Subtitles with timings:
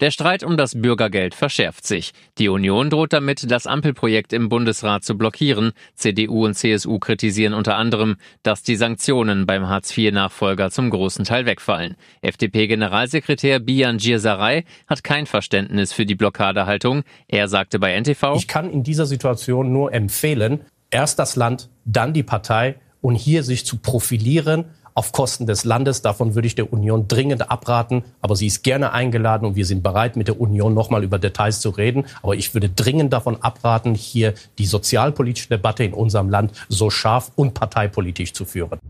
[0.00, 2.12] Der Streit um das Bürgergeld verschärft sich.
[2.38, 5.72] Die Union droht damit, das Ampelprojekt im Bundesrat zu blockieren.
[5.96, 8.14] CDU und CSU kritisieren unter anderem,
[8.44, 11.96] dass die Sanktionen beim Hartz-IV-Nachfolger zum großen Teil wegfallen.
[12.22, 17.02] FDP-Generalsekretär Bian Giersaray hat kein Verständnis für die Blockadehaltung.
[17.26, 22.12] Er sagte bei NTV, Ich kann in dieser Situation nur empfehlen, erst das Land, dann
[22.12, 24.66] die Partei und hier sich zu profilieren
[24.98, 26.02] auf Kosten des Landes.
[26.02, 28.02] Davon würde ich der Union dringend abraten.
[28.20, 31.60] Aber sie ist gerne eingeladen und wir sind bereit, mit der Union nochmal über Details
[31.60, 32.04] zu reden.
[32.20, 37.30] Aber ich würde dringend davon abraten, hier die sozialpolitische Debatte in unserem Land so scharf
[37.36, 38.80] und parteipolitisch zu führen.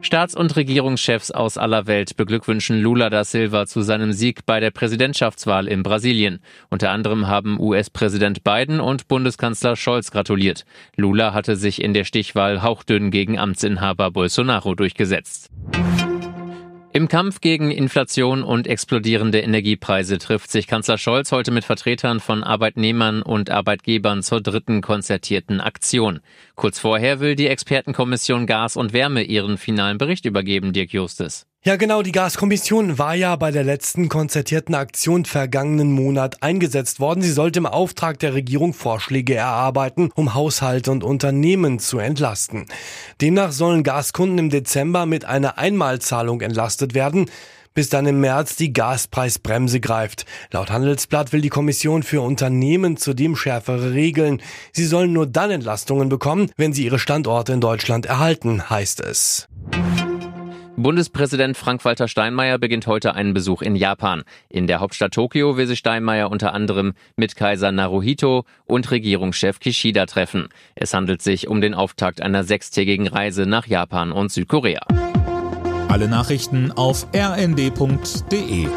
[0.00, 4.70] Staats- und Regierungschefs aus aller Welt beglückwünschen Lula da Silva zu seinem Sieg bei der
[4.70, 6.40] Präsidentschaftswahl in Brasilien.
[6.70, 10.64] Unter anderem haben US-Präsident Biden und Bundeskanzler Scholz gratuliert.
[10.96, 15.50] Lula hatte sich in der Stichwahl hauchdünn gegen Amtsinhaber Bolsonaro durchgesetzt.
[16.98, 22.42] Im Kampf gegen Inflation und explodierende Energiepreise trifft sich Kanzler Scholz heute mit Vertretern von
[22.42, 26.18] Arbeitnehmern und Arbeitgebern zur dritten konzertierten Aktion.
[26.56, 31.46] Kurz vorher will die Expertenkommission Gas und Wärme ihren finalen Bericht übergeben, Dirk Justus.
[31.68, 37.20] Ja, genau, die Gaskommission war ja bei der letzten konzertierten Aktion vergangenen Monat eingesetzt worden.
[37.20, 42.64] Sie sollte im Auftrag der Regierung Vorschläge erarbeiten, um Haushalte und Unternehmen zu entlasten.
[43.20, 47.26] Demnach sollen Gaskunden im Dezember mit einer Einmalzahlung entlastet werden
[47.74, 50.26] bis dann im März die Gaspreisbremse greift.
[50.50, 54.42] Laut Handelsblatt will die Kommission für Unternehmen zudem schärfere Regeln.
[54.72, 59.48] Sie sollen nur dann Entlastungen bekommen, wenn sie ihre Standorte in Deutschland erhalten, heißt es.
[60.78, 64.22] Bundespräsident Frank-Walter Steinmeier beginnt heute einen Besuch in Japan.
[64.48, 70.06] In der Hauptstadt Tokio will sich Steinmeier unter anderem mit Kaiser Naruhito und Regierungschef Kishida
[70.06, 70.50] treffen.
[70.76, 74.82] Es handelt sich um den Auftakt einer sechstägigen Reise nach Japan und Südkorea.
[75.88, 78.68] Alle Nachrichten auf rnd.de